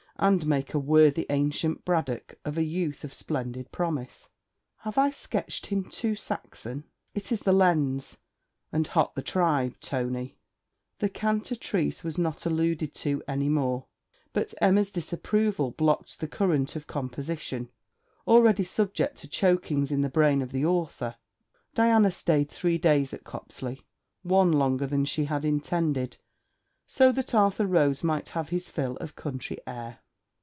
'And 0.23 0.45
make 0.45 0.75
a 0.75 0.77
worthy 0.77 1.25
ancient 1.31 1.83
Braddock 1.83 2.37
of 2.45 2.55
a 2.55 2.61
youth 2.63 3.03
of 3.03 3.11
splendid 3.11 3.71
promise! 3.71 4.29
Have 4.81 4.95
I 4.95 5.09
sketched 5.09 5.65
him 5.67 5.83
too 5.89 6.13
Saxon?' 6.13 6.83
'It 7.15 7.31
is 7.31 7.39
the 7.39 7.51
lens, 7.51 8.17
and 8.71 8.85
hot 8.85 9.15
the 9.15 9.23
tribe, 9.23 9.79
Tony.' 9.79 10.37
THE 10.99 11.09
CANTATRICE 11.09 12.03
was 12.03 12.19
not 12.19 12.45
alluded 12.45 12.93
to 12.93 13.23
any 13.27 13.49
more; 13.49 13.87
but 14.31 14.53
Emma's 14.61 14.91
disapproval 14.91 15.71
blocked 15.71 16.19
the 16.19 16.27
current 16.27 16.75
of 16.75 16.85
composition, 16.85 17.71
already 18.27 18.63
subject 18.63 19.17
to 19.19 19.27
chokings 19.27 19.89
in 19.91 20.01
the 20.01 20.07
brain 20.09 20.43
of 20.43 20.51
the 20.51 20.63
author. 20.63 21.15
Diana 21.73 22.11
stayed 22.11 22.51
three 22.51 22.77
days 22.77 23.11
at 23.11 23.23
Copsley, 23.23 23.81
one 24.21 24.51
longer 24.51 24.85
than 24.85 25.03
she 25.03 25.25
had 25.25 25.43
intended, 25.43 26.17
so 26.85 27.11
that 27.11 27.33
Arthur 27.33 27.65
Rhodes 27.65 28.03
might 28.03 28.29
have 28.29 28.49
his 28.49 28.69
fill 28.69 28.97
of 28.97 29.15
country 29.15 29.57
air. 29.65 29.97